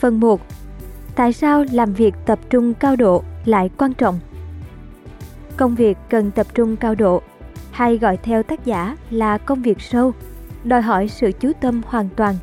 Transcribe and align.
Phần 0.00 0.20
1. 0.20 0.40
Tại 1.14 1.32
sao 1.32 1.64
làm 1.72 1.92
việc 1.92 2.14
tập 2.26 2.38
trung 2.50 2.74
cao 2.74 2.96
độ 2.96 3.22
lại 3.44 3.70
quan 3.78 3.94
trọng? 3.94 4.18
Công 5.56 5.74
việc 5.74 5.98
cần 6.10 6.30
tập 6.30 6.46
trung 6.54 6.76
cao 6.76 6.94
độ, 6.94 7.22
hay 7.70 7.98
gọi 7.98 8.16
theo 8.16 8.42
tác 8.42 8.64
giả 8.64 8.96
là 9.10 9.38
công 9.38 9.62
việc 9.62 9.80
sâu, 9.80 10.12
đòi 10.64 10.82
hỏi 10.82 11.08
sự 11.08 11.32
chú 11.40 11.52
tâm 11.60 11.80
hoàn 11.86 12.08
toàn. 12.16 12.34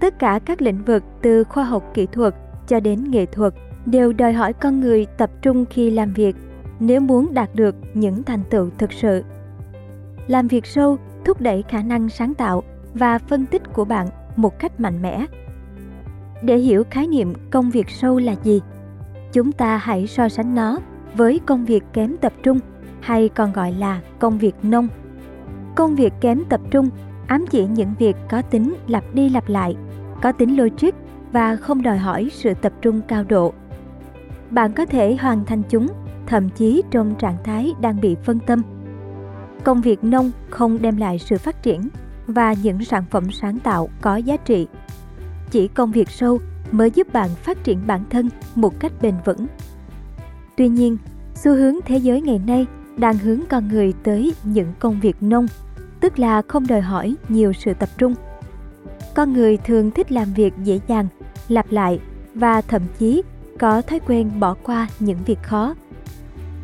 Tất 0.00 0.18
cả 0.18 0.40
các 0.44 0.62
lĩnh 0.62 0.84
vực 0.84 1.02
từ 1.22 1.44
khoa 1.44 1.64
học 1.64 1.90
kỹ 1.94 2.06
thuật 2.12 2.34
cho 2.66 2.80
đến 2.80 3.10
nghệ 3.10 3.26
thuật 3.26 3.54
đều 3.86 4.12
đòi 4.12 4.32
hỏi 4.32 4.52
con 4.52 4.80
người 4.80 5.06
tập 5.18 5.30
trung 5.42 5.64
khi 5.70 5.90
làm 5.90 6.12
việc 6.12 6.36
nếu 6.80 7.00
muốn 7.00 7.34
đạt 7.34 7.54
được 7.54 7.74
những 7.94 8.22
thành 8.22 8.42
tựu 8.50 8.70
thực 8.78 8.92
sự. 8.92 9.24
Làm 10.26 10.48
việc 10.48 10.66
sâu 10.66 10.98
thúc 11.24 11.40
đẩy 11.40 11.64
khả 11.68 11.82
năng 11.82 12.08
sáng 12.08 12.34
tạo 12.34 12.62
và 12.94 13.18
phân 13.18 13.46
tích 13.46 13.62
của 13.72 13.84
bạn 13.84 14.06
một 14.36 14.58
cách 14.58 14.80
mạnh 14.80 15.02
mẽ. 15.02 15.26
Để 16.44 16.56
hiểu 16.58 16.84
khái 16.90 17.06
niệm 17.06 17.32
công 17.50 17.70
việc 17.70 17.90
sâu 17.90 18.18
là 18.18 18.34
gì, 18.42 18.60
chúng 19.32 19.52
ta 19.52 19.76
hãy 19.76 20.06
so 20.06 20.28
sánh 20.28 20.54
nó 20.54 20.78
với 21.14 21.40
công 21.46 21.64
việc 21.64 21.84
kém 21.92 22.16
tập 22.20 22.32
trung 22.42 22.58
hay 23.00 23.28
còn 23.28 23.52
gọi 23.52 23.72
là 23.72 24.00
công 24.18 24.38
việc 24.38 24.54
nông. 24.62 24.88
Công 25.74 25.94
việc 25.94 26.12
kém 26.20 26.42
tập 26.48 26.60
trung 26.70 26.88
ám 27.26 27.44
chỉ 27.50 27.66
những 27.66 27.94
việc 27.98 28.16
có 28.30 28.42
tính 28.42 28.74
lặp 28.88 29.04
đi 29.14 29.28
lặp 29.28 29.48
lại, 29.48 29.76
có 30.22 30.32
tính 30.32 30.56
logic 30.56 30.90
và 31.32 31.56
không 31.56 31.82
đòi 31.82 31.98
hỏi 31.98 32.28
sự 32.32 32.54
tập 32.54 32.72
trung 32.82 33.00
cao 33.08 33.24
độ. 33.28 33.52
Bạn 34.50 34.72
có 34.72 34.86
thể 34.86 35.16
hoàn 35.16 35.44
thành 35.44 35.62
chúng 35.68 35.86
thậm 36.26 36.48
chí 36.48 36.82
trong 36.90 37.14
trạng 37.14 37.36
thái 37.44 37.72
đang 37.80 38.00
bị 38.00 38.16
phân 38.24 38.38
tâm. 38.38 38.62
Công 39.64 39.80
việc 39.80 40.04
nông 40.04 40.30
không 40.50 40.82
đem 40.82 40.96
lại 40.96 41.18
sự 41.18 41.38
phát 41.38 41.62
triển 41.62 41.80
và 42.26 42.54
những 42.62 42.84
sản 42.84 43.04
phẩm 43.10 43.30
sáng 43.30 43.58
tạo 43.58 43.88
có 44.00 44.16
giá 44.16 44.36
trị. 44.36 44.66
Chỉ 45.54 45.68
công 45.68 45.92
việc 45.92 46.10
sâu 46.10 46.38
mới 46.72 46.90
giúp 46.90 47.12
bạn 47.12 47.30
phát 47.34 47.64
triển 47.64 47.78
bản 47.86 48.00
thân 48.10 48.28
một 48.54 48.80
cách 48.80 48.92
bền 49.02 49.14
vững. 49.24 49.46
Tuy 50.56 50.68
nhiên, 50.68 50.98
xu 51.34 51.54
hướng 51.54 51.74
thế 51.84 51.96
giới 51.96 52.20
ngày 52.20 52.40
nay 52.46 52.66
đang 52.96 53.18
hướng 53.18 53.40
con 53.48 53.68
người 53.68 53.94
tới 54.02 54.34
những 54.44 54.72
công 54.78 55.00
việc 55.00 55.16
nông, 55.20 55.46
tức 56.00 56.18
là 56.18 56.42
không 56.48 56.66
đòi 56.66 56.80
hỏi 56.80 57.14
nhiều 57.28 57.52
sự 57.52 57.74
tập 57.74 57.88
trung. 57.98 58.14
Con 59.14 59.32
người 59.32 59.56
thường 59.56 59.90
thích 59.90 60.12
làm 60.12 60.32
việc 60.32 60.54
dễ 60.64 60.80
dàng, 60.88 61.06
lặp 61.48 61.72
lại 61.72 62.00
và 62.34 62.60
thậm 62.60 62.82
chí 62.98 63.22
có 63.58 63.82
thói 63.82 64.00
quen 64.06 64.30
bỏ 64.40 64.54
qua 64.62 64.88
những 65.00 65.18
việc 65.26 65.42
khó. 65.42 65.74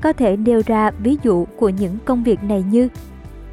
Có 0.00 0.12
thể 0.12 0.36
nêu 0.36 0.62
ra 0.66 0.90
ví 0.90 1.16
dụ 1.22 1.44
của 1.44 1.68
những 1.68 1.98
công 2.04 2.24
việc 2.24 2.44
này 2.44 2.64
như 2.70 2.88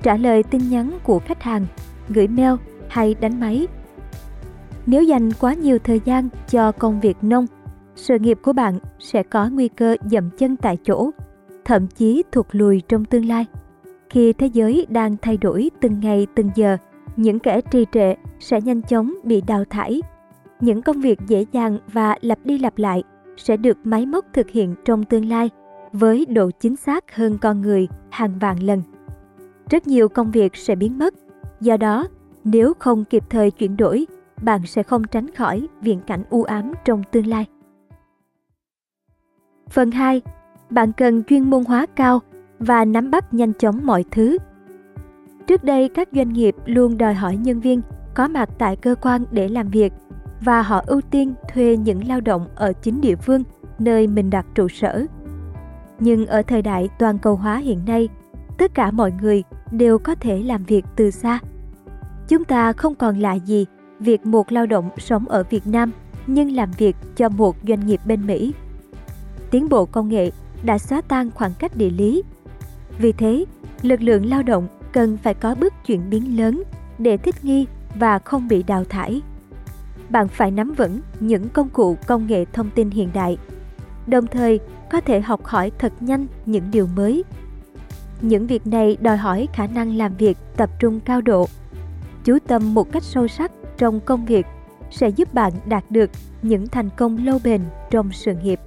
trả 0.04 0.18
lời 0.18 0.44
tin 0.44 0.70
nhắn 0.70 1.00
của 1.04 1.20
khách 1.20 1.44
hàng, 1.44 1.66
gửi 2.10 2.28
mail 2.28 2.54
hay 2.90 3.16
đánh 3.20 3.40
máy. 3.40 3.68
Nếu 4.88 5.04
dành 5.04 5.32
quá 5.40 5.54
nhiều 5.54 5.80
thời 5.80 6.02
gian 6.06 6.30
cho 6.50 6.72
công 6.72 7.00
việc 7.00 7.18
nông, 7.22 7.46
sự 7.96 8.20
nghiệp 8.20 8.40
của 8.42 8.54
bạn 8.54 8.80
sẽ 9.00 9.24
có 9.24 9.50
nguy 9.50 9.68
cơ 9.68 9.96
dậm 10.06 10.30
chân 10.38 10.56
tại 10.56 10.78
chỗ, 10.84 11.10
thậm 11.66 11.88
chí 11.88 12.24
thụt 12.32 12.46
lùi 12.52 12.82
trong 12.88 13.06
tương 13.06 13.26
lai. 13.26 13.46
Khi 14.10 14.34
thế 14.34 14.48
giới 14.48 14.86
đang 14.90 15.18
thay 15.22 15.38
đổi 15.38 15.72
từng 15.82 16.00
ngày 16.00 16.28
từng 16.36 16.50
giờ, 16.56 16.78
những 17.16 17.40
kẻ 17.40 17.62
trì 17.62 17.86
trệ 17.92 18.14
sẽ 18.40 18.62
nhanh 18.62 18.82
chóng 18.82 19.14
bị 19.24 19.42
đào 19.42 19.64
thải. 19.70 20.02
Những 20.60 20.82
công 20.82 21.02
việc 21.02 21.20
dễ 21.28 21.46
dàng 21.52 21.78
và 21.94 22.18
lặp 22.22 22.40
đi 22.44 22.58
lặp 22.58 22.78
lại 22.78 23.04
sẽ 23.38 23.58
được 23.58 23.78
máy 23.84 24.06
móc 24.06 24.26
thực 24.34 24.50
hiện 24.50 24.76
trong 24.86 25.04
tương 25.04 25.30
lai 25.30 25.50
với 25.94 26.26
độ 26.26 26.50
chính 26.60 26.76
xác 26.76 27.16
hơn 27.16 27.38
con 27.42 27.62
người 27.62 27.88
hàng 28.10 28.40
vạn 28.40 28.64
lần. 28.64 28.82
Rất 29.70 29.88
nhiều 29.88 30.10
công 30.10 30.32
việc 30.32 30.56
sẽ 30.56 30.76
biến 30.76 30.98
mất, 30.98 31.14
do 31.62 31.78
đó 31.78 32.08
nếu 32.44 32.74
không 32.80 33.06
kịp 33.06 33.24
thời 33.30 33.52
chuyển 33.52 33.78
đổi, 33.78 34.08
bạn 34.42 34.66
sẽ 34.66 34.84
không 34.84 35.04
tránh 35.04 35.32
khỏi 35.36 35.68
viễn 35.82 36.00
cảnh 36.00 36.24
u 36.30 36.44
ám 36.44 36.74
trong 36.86 37.04
tương 37.12 37.28
lai. 37.28 37.46
Phần 39.70 39.92
2. 39.92 40.22
Bạn 40.70 40.92
cần 40.92 41.24
chuyên 41.24 41.50
môn 41.50 41.64
hóa 41.64 41.86
cao 41.96 42.20
và 42.60 42.86
nắm 42.86 43.12
bắt 43.12 43.34
nhanh 43.34 43.54
chóng 43.54 43.80
mọi 43.84 44.06
thứ. 44.12 44.38
Trước 45.48 45.64
đây 45.64 45.90
các 45.90 46.10
doanh 46.12 46.34
nghiệp 46.34 46.56
luôn 46.66 46.98
đòi 46.98 47.14
hỏi 47.14 47.38
nhân 47.38 47.60
viên 47.60 47.82
có 48.14 48.28
mặt 48.28 48.50
tại 48.58 48.76
cơ 48.76 48.96
quan 49.02 49.24
để 49.32 49.48
làm 49.48 49.70
việc 49.70 49.94
và 50.42 50.62
họ 50.62 50.84
ưu 50.88 51.02
tiên 51.02 51.34
thuê 51.54 51.78
những 51.78 52.08
lao 52.08 52.22
động 52.22 52.48
ở 52.56 52.74
chính 52.74 53.02
địa 53.02 53.16
phương 53.16 53.44
nơi 53.80 54.08
mình 54.08 54.30
đặt 54.30 54.46
trụ 54.56 54.68
sở. 54.68 55.06
Nhưng 56.00 56.28
ở 56.28 56.42
thời 56.42 56.62
đại 56.62 56.90
toàn 57.00 57.20
cầu 57.20 57.36
hóa 57.36 57.58
hiện 57.58 57.80
nay, 57.88 58.10
tất 58.58 58.74
cả 58.74 58.92
mọi 58.92 59.12
người 59.22 59.44
đều 59.72 60.00
có 60.00 60.16
thể 60.16 60.44
làm 60.44 60.64
việc 60.64 60.86
từ 60.96 61.12
xa. 61.12 61.40
Chúng 62.28 62.44
ta 62.44 62.74
không 62.74 62.96
còn 62.96 63.18
lạ 63.18 63.34
gì 63.34 63.66
việc 64.00 64.26
một 64.26 64.52
lao 64.52 64.66
động 64.66 64.90
sống 64.98 65.26
ở 65.26 65.44
Việt 65.50 65.68
Nam 65.68 65.92
nhưng 66.28 66.52
làm 66.52 66.72
việc 66.72 66.96
cho 67.16 67.30
một 67.30 67.56
doanh 67.68 67.86
nghiệp 67.88 68.00
bên 68.06 68.28
Mỹ. 68.28 68.54
Tiến 69.52 69.70
bộ 69.70 69.86
công 69.86 70.10
nghệ 70.10 70.32
đã 70.64 70.78
xóa 70.78 71.02
tan 71.02 71.32
khoảng 71.32 71.54
cách 71.60 71.78
địa 71.78 71.90
lý. 71.90 72.24
Vì 73.00 73.12
thế, 73.12 73.46
lực 73.82 74.02
lượng 74.02 74.26
lao 74.26 74.44
động 74.44 74.68
cần 74.92 75.18
phải 75.18 75.34
có 75.34 75.56
bước 75.56 75.74
chuyển 75.86 76.10
biến 76.10 76.38
lớn 76.38 76.64
để 76.98 77.18
thích 77.18 77.36
nghi 77.44 77.66
và 77.96 78.20
không 78.20 78.48
bị 78.48 78.64
đào 78.64 78.84
thải. 78.84 79.22
Bạn 80.10 80.28
phải 80.28 80.52
nắm 80.52 80.74
vững 80.74 81.00
những 81.20 81.50
công 81.50 81.70
cụ 81.70 81.98
công 82.08 82.28
nghệ 82.28 82.46
thông 82.46 82.70
tin 82.70 82.90
hiện 82.90 83.10
đại, 83.14 83.38
đồng 84.08 84.28
thời 84.28 84.60
có 84.92 85.02
thể 85.02 85.22
học 85.22 85.46
hỏi 85.46 85.72
thật 85.80 85.94
nhanh 86.00 86.28
những 86.46 86.64
điều 86.72 86.88
mới. 86.88 87.24
Những 88.22 88.48
việc 88.48 88.68
này 88.68 88.98
đòi 89.02 89.18
hỏi 89.18 89.48
khả 89.54 89.68
năng 89.68 89.98
làm 89.98 90.16
việc 90.16 90.38
tập 90.58 90.70
trung 90.80 91.00
cao 91.00 91.22
độ, 91.22 91.48
chú 92.24 92.38
tâm 92.48 92.74
một 92.74 92.92
cách 92.92 93.04
sâu 93.04 93.28
sắc 93.28 93.52
trong 93.78 94.00
công 94.00 94.26
việc 94.26 94.46
sẽ 94.92 95.10
giúp 95.10 95.34
bạn 95.34 95.54
đạt 95.66 95.84
được 95.90 96.10
những 96.42 96.68
thành 96.68 96.90
công 96.98 97.26
lâu 97.26 97.40
bền 97.44 97.62
trong 97.92 98.12
sự 98.12 98.34
nghiệp. 98.44 98.60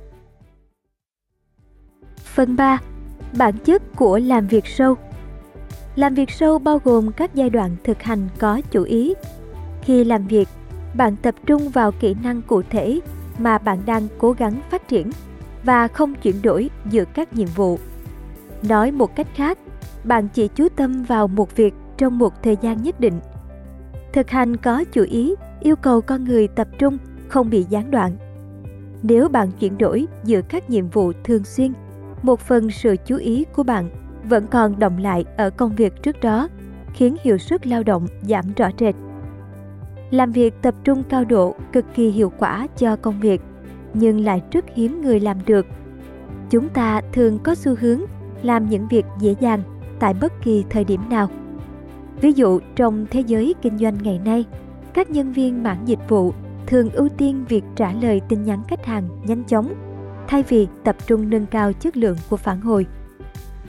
Phần 2.16 2.56
3. 2.56 2.78
Bản 3.38 3.59
chất 3.65 3.82
của 3.97 4.19
làm 4.19 4.47
việc 4.47 4.66
sâu 4.66 4.94
Làm 5.97 6.15
việc 6.15 6.31
sâu 6.31 6.59
bao 6.59 6.81
gồm 6.84 7.12
các 7.12 7.34
giai 7.34 7.50
đoạn 7.50 7.76
thực 7.84 8.03
hành 8.03 8.28
có 8.38 8.60
chủ 8.71 8.82
ý. 8.82 9.15
Khi 9.82 10.04
làm 10.04 10.26
việc, 10.26 10.48
bạn 10.94 11.16
tập 11.16 11.34
trung 11.47 11.69
vào 11.69 11.92
kỹ 11.92 12.15
năng 12.22 12.42
cụ 12.42 12.62
thể 12.71 13.00
mà 13.38 13.59
bạn 13.59 13.78
đang 13.87 14.09
cố 14.19 14.32
gắng 14.32 14.60
phát 14.71 14.88
triển 14.88 15.10
và 15.65 15.88
không 15.88 16.15
chuyển 16.15 16.42
đổi 16.42 16.71
giữa 16.91 17.04
các 17.04 17.32
nhiệm 17.32 17.48
vụ. 17.56 17.78
Nói 18.69 18.92
một 18.92 19.16
cách 19.16 19.27
khác, 19.34 19.59
bạn 20.04 20.28
chỉ 20.34 20.48
chú 20.48 20.69
tâm 20.77 21.03
vào 21.03 21.28
một 21.28 21.56
việc 21.56 21.75
trong 21.98 22.19
một 22.19 22.42
thời 22.42 22.56
gian 22.62 22.82
nhất 22.82 23.00
định. 23.00 23.21
Thực 24.12 24.31
hành 24.31 24.56
có 24.56 24.84
chủ 24.93 25.03
ý 25.03 25.34
yêu 25.60 25.76
cầu 25.76 26.00
con 26.00 26.25
người 26.25 26.48
tập 26.48 26.69
trung, 26.78 26.98
không 27.28 27.50
bị 27.50 27.66
gián 27.69 27.91
đoạn. 27.91 28.16
Nếu 29.03 29.28
bạn 29.28 29.50
chuyển 29.60 29.78
đổi 29.78 30.06
giữa 30.25 30.41
các 30.48 30.71
nhiệm 30.71 30.88
vụ 30.88 31.12
thường 31.25 31.44
xuyên 31.44 31.72
một 32.22 32.41
phần 32.41 32.71
sự 32.71 32.97
chú 33.06 33.16
ý 33.16 33.44
của 33.53 33.62
bạn 33.62 33.91
vẫn 34.25 34.47
còn 34.47 34.78
động 34.78 34.98
lại 34.98 35.25
ở 35.37 35.50
công 35.50 35.76
việc 35.76 36.03
trước 36.03 36.21
đó, 36.21 36.48
khiến 36.94 37.16
hiệu 37.22 37.38
suất 37.38 37.66
lao 37.66 37.82
động 37.82 38.06
giảm 38.22 38.44
rõ 38.56 38.69
rệt. 38.78 38.94
Làm 40.10 40.32
việc 40.32 40.54
tập 40.62 40.75
trung 40.84 41.03
cao 41.09 41.25
độ 41.25 41.54
cực 41.72 41.84
kỳ 41.94 42.10
hiệu 42.10 42.32
quả 42.38 42.66
cho 42.77 42.97
công 42.97 43.21
việc, 43.21 43.41
nhưng 43.94 44.21
lại 44.21 44.42
rất 44.50 44.65
hiếm 44.75 45.00
người 45.00 45.21
làm 45.21 45.37
được. 45.47 45.66
Chúng 46.50 46.69
ta 46.69 47.00
thường 47.12 47.38
có 47.38 47.54
xu 47.54 47.75
hướng 47.81 48.00
làm 48.42 48.69
những 48.69 48.88
việc 48.88 49.04
dễ 49.21 49.34
dàng 49.41 49.62
tại 49.98 50.15
bất 50.15 50.32
kỳ 50.42 50.65
thời 50.71 50.84
điểm 50.84 51.00
nào. 51.10 51.28
Ví 52.20 52.32
dụ 52.32 52.60
trong 52.76 53.06
thế 53.10 53.20
giới 53.20 53.54
kinh 53.62 53.78
doanh 53.78 53.98
ngày 54.03 54.20
nay, 54.25 54.44
các 54.94 55.10
nhân 55.10 55.32
viên 55.32 55.62
mảng 55.62 55.88
dịch 55.88 56.08
vụ 56.08 56.32
thường 56.66 56.91
ưu 56.91 57.08
tiên 57.08 57.44
việc 57.48 57.64
trả 57.76 57.92
lời 57.92 58.20
tin 58.28 58.44
nhắn 58.44 58.62
khách 58.69 58.86
hàng 58.86 59.08
nhanh 59.25 59.44
chóng 59.44 59.75
thay 60.28 60.44
vì 60.48 60.66
tập 60.84 60.97
trung 61.06 61.30
nâng 61.30 61.47
cao 61.47 61.72
chất 61.72 61.97
lượng 61.97 62.16
của 62.30 62.36
phản 62.36 62.60
hồi. 62.60 62.86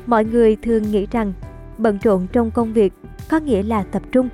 Mọi 0.05 0.25
người 0.25 0.55
thường 0.55 0.83
nghĩ 0.91 1.07
rằng 1.11 1.33
bận 1.77 1.97
rộn 2.03 2.27
trong 2.31 2.51
công 2.51 2.73
việc 2.73 2.93
có 3.29 3.39
nghĩa 3.39 3.63
là 3.63 3.83
tập 3.83 4.01
trung, 4.11 4.29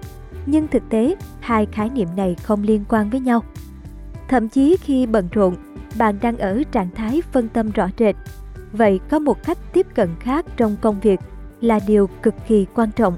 nhưng 0.46 0.68
thực 0.68 0.84
tế 0.90 1.16
hai 1.40 1.66
khái 1.66 1.90
niệm 1.90 2.08
này 2.16 2.36
không 2.44 2.64
liên 2.64 2.84
quan 2.90 3.10
với 3.10 3.20
nhau. 3.20 3.44
Thậm 4.30 4.50
chí 4.50 4.78
khi 4.82 5.06
bận 5.06 5.28
rộn, 5.32 5.56
bạn 5.98 6.18
đang 6.22 6.38
ở 6.38 6.64
trạng 6.72 6.90
thái 6.96 7.22
phân 7.32 7.50
tâm 7.50 7.72
rõ 7.72 7.88
rệt. 8.00 8.16
Vậy 8.72 9.00
có 9.10 9.20
một 9.20 9.44
cách 9.46 9.58
tiếp 9.74 9.88
cận 9.96 10.10
khác 10.20 10.46
trong 10.58 10.76
công 10.82 11.00
việc 11.00 11.20
là 11.62 11.80
điều 11.88 12.10
cực 12.24 12.34
kỳ 12.48 12.66
quan 12.76 12.92
trọng. 12.92 13.18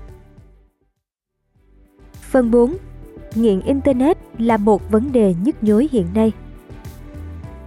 Phần 2.30 2.52
4. 2.52 2.78
Nghiện 3.36 3.62
Internet 3.62 4.18
là 4.38 4.58
một 4.58 4.92
vấn 4.92 5.12
đề 5.12 5.36
nhức 5.44 5.64
nhối 5.64 5.88
hiện 5.92 6.06
nay 6.16 6.32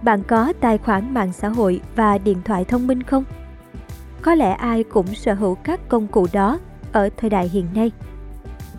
bạn 0.01 0.23
có 0.27 0.53
tài 0.59 0.77
khoản 0.77 1.13
mạng 1.13 1.33
xã 1.33 1.49
hội 1.49 1.81
và 1.95 2.17
điện 2.17 2.37
thoại 2.45 2.65
thông 2.65 2.87
minh 2.87 3.03
không? 3.03 3.23
Có 4.21 4.35
lẽ 4.35 4.51
ai 4.51 4.83
cũng 4.83 5.05
sở 5.13 5.33
hữu 5.33 5.55
các 5.55 5.89
công 5.89 6.07
cụ 6.07 6.27
đó 6.33 6.59
ở 6.91 7.09
thời 7.17 7.29
đại 7.29 7.49
hiện 7.49 7.65
nay. 7.75 7.91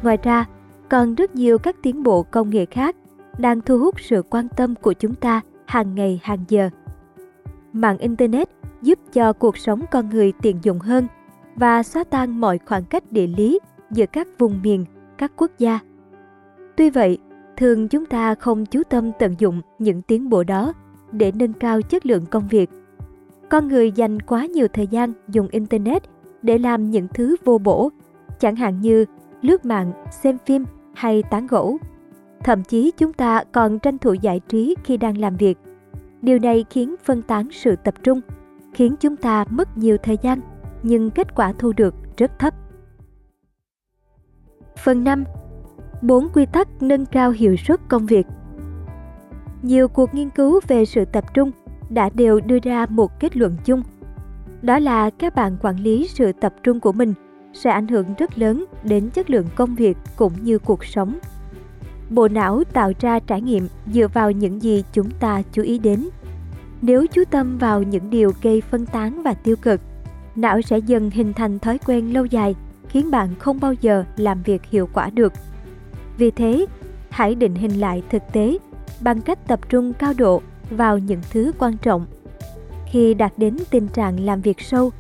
Ngoài 0.03 0.19
ra, 0.23 0.45
còn 0.89 1.15
rất 1.15 1.35
nhiều 1.35 1.59
các 1.59 1.77
tiến 1.83 2.03
bộ 2.03 2.23
công 2.23 2.51
nghệ 2.51 2.67
khác 2.67 2.97
đang 3.39 3.61
thu 3.61 3.79
hút 3.79 4.01
sự 4.01 4.23
quan 4.31 4.49
tâm 4.49 4.75
của 4.75 4.93
chúng 4.93 5.15
ta 5.15 5.41
hàng 5.67 5.95
ngày 5.95 6.21
hàng 6.23 6.45
giờ. 6.49 6.71
Mạng 7.73 7.99
Internet 7.99 8.49
giúp 8.83 8.99
cho 9.13 9.33
cuộc 9.33 9.59
sống 9.59 9.85
con 9.91 10.11
người 10.11 10.33
tiện 10.43 10.59
dụng 10.63 10.79
hơn 10.79 11.07
và 11.57 11.83
xóa 11.83 12.05
tan 12.05 12.41
mọi 12.41 12.59
khoảng 12.67 12.85
cách 12.85 13.13
địa 13.13 13.27
lý 13.27 13.59
giữa 13.91 14.07
các 14.07 14.29
vùng 14.39 14.61
miền, 14.63 14.85
các 15.19 15.33
quốc 15.37 15.51
gia. 15.59 15.79
Tuy 16.77 16.91
vậy, 16.91 17.19
thường 17.57 17.89
chúng 17.89 18.07
ta 18.07 18.35
không 18.35 18.67
chú 18.67 18.83
tâm 18.91 19.11
tận 19.19 19.35
dụng 19.39 19.61
những 19.79 20.03
tiến 20.03 20.29
bộ 20.29 20.45
đó 20.45 20.73
để 21.13 21.33
nâng 21.35 21.53
cao 21.53 21.83
chất 21.83 22.07
lượng 22.07 22.27
công 22.27 22.49
việc. 22.49 22.71
Con 23.51 23.69
người 23.69 23.93
dành 23.93 24.21
quá 24.21 24.47
nhiều 24.47 24.69
thời 24.69 24.87
gian 24.87 25.13
dùng 25.29 25.49
internet 25.49 26.03
để 26.43 26.59
làm 26.59 26.91
những 26.91 27.07
thứ 27.15 27.37
vô 27.45 27.59
bổ 27.59 27.91
chẳng 28.39 28.57
hạn 28.57 28.81
như 28.81 29.05
lướt 29.43 29.65
mạng 29.65 29.93
xem 30.23 30.39
phim 30.47 30.65
hay 30.95 31.23
tán 31.31 31.47
gẫu. 31.47 31.79
Thậm 32.45 32.65
chí 32.65 32.93
chúng 32.97 33.13
ta 33.13 33.45
còn 33.53 33.79
tranh 33.79 33.99
thủ 33.99 34.13
giải 34.13 34.41
trí 34.49 34.75
khi 34.85 34.97
đang 34.97 35.19
làm 35.19 35.37
việc. 35.37 35.59
Điều 36.23 36.39
này 36.39 36.65
khiến 36.71 36.95
phân 37.05 37.23
tán 37.23 37.49
sự 37.53 37.77
tập 37.77 37.95
trung 38.03 38.21
khiến 38.75 38.95
chúng 39.01 39.17
ta 39.17 39.45
mất 39.51 39.79
nhiều 39.79 39.97
thời 40.03 40.19
gian 40.23 40.41
nhưng 40.83 41.11
kết 41.11 41.35
quả 41.35 41.53
thu 41.59 41.73
được 41.77 41.95
rất 42.17 42.39
thấp 42.39 42.55
phần 44.79 45.05
5 45.05 45.25
4 46.03 46.29
quy 46.35 46.47
tắc 46.47 46.83
nâng 46.83 47.07
cao 47.07 47.31
hiệu 47.31 47.57
suất 47.57 47.81
công 47.89 48.07
việc. 48.07 48.27
Nhiều 49.63 49.89
cuộc 49.89 50.15
nghiên 50.15 50.31
cứu 50.31 50.61
về 50.69 50.85
sự 50.85 51.05
tập 51.05 51.25
trung 51.35 51.51
đã 51.91 52.11
đều 52.15 52.41
đưa 52.41 52.59
ra 52.63 52.87
một 52.87 53.21
kết 53.21 53.37
luận 53.37 53.57
chung. 53.65 53.83
Đó 54.63 54.79
là 54.79 55.11
các 55.11 55.35
bạn 55.35 55.57
quản 55.63 55.77
lý 55.77 56.09
sự 56.09 56.33
tập 56.33 56.55
trung 56.63 56.81
của 56.81 56.93
mình 56.93 57.15
sẽ 57.53 57.71
ảnh 57.71 57.89
hưởng 57.89 58.15
rất 58.19 58.39
lớn 58.39 58.65
đến 58.85 59.11
chất 59.11 59.31
lượng 59.31 59.47
công 59.57 59.75
việc 59.75 59.97
cũng 60.17 60.33
như 60.43 60.59
cuộc 60.59 60.85
sống. 60.85 61.19
Bộ 62.11 62.29
não 62.29 62.65
tạo 62.73 62.93
ra 63.01 63.19
trải 63.19 63.41
nghiệm 63.41 63.69
dựa 63.93 64.09
vào 64.09 64.31
những 64.31 64.63
gì 64.63 64.85
chúng 64.93 65.11
ta 65.11 65.43
chú 65.53 65.63
ý 65.63 65.79
đến. 65.79 66.09
Nếu 66.83 67.07
chú 67.07 67.25
tâm 67.31 67.59
vào 67.59 67.83
những 67.83 68.11
điều 68.11 68.33
gây 68.43 68.61
phân 68.61 68.87
tán 68.87 69.23
và 69.23 69.35
tiêu 69.35 69.57
cực, 69.57 69.81
não 70.37 70.63
sẽ 70.63 70.79
dần 70.79 71.11
hình 71.11 71.33
thành 71.33 71.59
thói 71.59 71.79
quen 71.87 72.13
lâu 72.13 72.25
dài 72.25 72.55
khiến 72.95 73.11
bạn 73.11 73.35
không 73.39 73.61
bao 73.61 73.73
giờ 73.73 74.05
làm 74.17 74.43
việc 74.43 74.63
hiệu 74.71 74.89
quả 74.93 75.11
được 75.11 75.33
vì 76.19 76.31
thế, 76.31 76.67
hãy 77.11 77.35
định 77.35 77.55
hình 77.55 77.81
lại 77.81 78.03
thực 78.11 78.23
tế 78.33 78.59
bằng 79.01 79.21
cách 79.21 79.39
tập 79.47 79.61
trung 79.69 79.93
cao 79.93 80.13
độ 80.17 80.43
vào 80.71 80.99
những 80.99 81.21
thứ 81.31 81.53
quan 81.59 81.77
trọng 81.77 82.07
khi 82.87 83.15
đạt 83.15 83.33
đến 83.37 83.57
tình 83.71 83.89
trạng 83.89 84.21
làm 84.21 84.41
việc 84.41 84.61
sâu, 84.61 84.91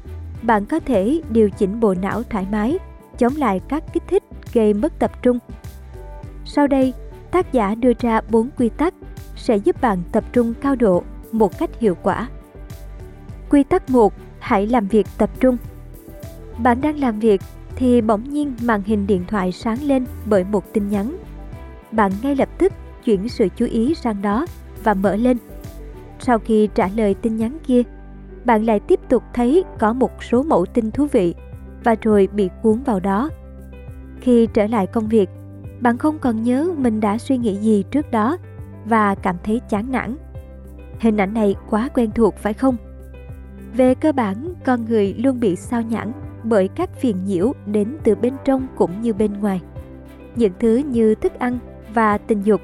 bạn 0.42 0.66
có 0.66 0.80
thể 0.80 1.20
điều 1.30 1.50
chỉnh 1.50 1.80
bộ 1.80 1.94
não 1.94 2.22
thoải 2.22 2.46
mái, 2.52 2.78
chống 3.18 3.36
lại 3.36 3.60
các 3.68 3.84
kích 3.92 4.02
thích 4.08 4.22
gây 4.52 4.74
mất 4.74 4.98
tập 4.98 5.22
trung 5.22 5.38
sau 6.44 6.66
đây, 6.66 6.92
tác 7.30 7.52
giả 7.52 7.74
đưa 7.74 7.92
ra 7.98 8.20
4 8.30 8.48
quy 8.56 8.68
tắc 8.68 8.94
sẽ 9.36 9.56
giúp 9.56 9.80
bạn 9.80 10.02
tập 10.12 10.24
trung 10.32 10.54
cao 10.60 10.76
độ 10.76 11.02
một 11.32 11.58
cách 11.58 11.70
hiệu 11.80 11.96
quả. 12.02 12.28
Quy 13.50 13.62
tắc 13.62 13.90
1. 13.90 14.12
Hãy 14.38 14.66
làm 14.66 14.88
việc 14.88 15.06
tập 15.18 15.30
trung. 15.40 15.56
Bạn 16.58 16.80
đang 16.80 16.98
làm 16.98 17.18
việc 17.18 17.40
thì 17.76 18.00
bỗng 18.00 18.24
nhiên 18.24 18.52
màn 18.62 18.82
hình 18.82 19.06
điện 19.06 19.24
thoại 19.28 19.52
sáng 19.52 19.82
lên 19.82 20.06
bởi 20.26 20.44
một 20.44 20.72
tin 20.72 20.88
nhắn. 20.88 21.16
Bạn 21.92 22.12
ngay 22.22 22.36
lập 22.36 22.48
tức 22.58 22.72
chuyển 23.04 23.28
sự 23.28 23.48
chú 23.56 23.66
ý 23.66 23.94
sang 23.94 24.22
đó 24.22 24.46
và 24.84 24.94
mở 24.94 25.16
lên. 25.16 25.36
Sau 26.18 26.38
khi 26.38 26.68
trả 26.74 26.88
lời 26.96 27.14
tin 27.14 27.36
nhắn 27.36 27.58
kia, 27.66 27.82
bạn 28.44 28.64
lại 28.64 28.80
tiếp 28.80 29.00
tục 29.08 29.22
thấy 29.34 29.64
có 29.78 29.92
một 29.92 30.24
số 30.24 30.42
mẫu 30.42 30.66
tin 30.66 30.90
thú 30.90 31.06
vị 31.12 31.34
và 31.84 31.96
rồi 32.00 32.28
bị 32.32 32.48
cuốn 32.62 32.82
vào 32.82 33.00
đó. 33.00 33.30
Khi 34.20 34.48
trở 34.54 34.66
lại 34.66 34.86
công 34.86 35.08
việc, 35.08 35.30
bạn 35.80 35.98
không 35.98 36.18
còn 36.18 36.42
nhớ 36.42 36.70
mình 36.76 37.00
đã 37.00 37.18
suy 37.18 37.38
nghĩ 37.38 37.56
gì 37.56 37.84
trước 37.90 38.10
đó 38.10 38.36
và 38.84 39.14
cảm 39.14 39.36
thấy 39.44 39.60
chán 39.68 39.92
nản. 39.92 40.16
Hình 41.00 41.16
ảnh 41.16 41.34
này 41.34 41.54
quá 41.70 41.88
quen 41.94 42.10
thuộc 42.14 42.36
phải 42.36 42.52
không? 42.52 42.76
Về 43.76 43.94
cơ 43.94 44.12
bản, 44.12 44.54
con 44.64 44.84
người 44.84 45.14
luôn 45.14 45.40
bị 45.40 45.56
sao 45.56 45.82
nhãng 45.82 46.12
bởi 46.44 46.68
các 46.68 46.90
phiền 47.00 47.24
nhiễu 47.24 47.52
đến 47.66 47.96
từ 48.04 48.14
bên 48.14 48.34
trong 48.44 48.66
cũng 48.76 49.02
như 49.02 49.12
bên 49.12 49.32
ngoài. 49.32 49.60
Những 50.36 50.52
thứ 50.60 50.76
như 50.76 51.14
thức 51.14 51.38
ăn 51.38 51.58
và 51.94 52.18
tình 52.18 52.42
dục 52.42 52.60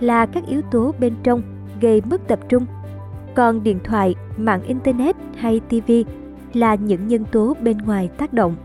là 0.00 0.26
các 0.26 0.46
yếu 0.46 0.62
tố 0.62 0.94
bên 0.98 1.14
trong 1.22 1.42
gây 1.80 2.00
mất 2.00 2.28
tập 2.28 2.38
trung. 2.48 2.66
Còn 3.34 3.62
điện 3.62 3.78
thoại, 3.84 4.14
mạng 4.36 4.62
internet 4.62 5.16
hay 5.36 5.60
TV 5.60 5.92
là 6.52 6.74
những 6.74 7.08
nhân 7.08 7.24
tố 7.32 7.56
bên 7.60 7.78
ngoài 7.78 8.10
tác 8.18 8.32
động. 8.32 8.56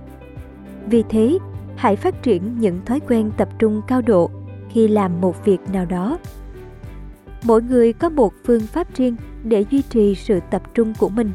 Vì 0.85 1.03
thế, 1.09 1.37
hãy 1.75 1.95
phát 1.95 2.23
triển 2.23 2.59
những 2.59 2.79
thói 2.85 2.99
quen 2.99 3.31
tập 3.37 3.49
trung 3.59 3.81
cao 3.87 4.01
độ 4.01 4.29
khi 4.69 4.87
làm 4.87 5.21
một 5.21 5.45
việc 5.45 5.59
nào 5.73 5.85
đó 5.85 6.17
mỗi 7.43 7.61
người 7.61 7.93
có 7.93 8.09
một 8.09 8.33
phương 8.45 8.61
pháp 8.61 8.95
riêng 8.95 9.15
để 9.43 9.65
duy 9.69 9.81
trì 9.81 10.15
sự 10.15 10.39
tập 10.51 10.61
trung 10.73 10.93
của 10.99 11.09
mình 11.09 11.31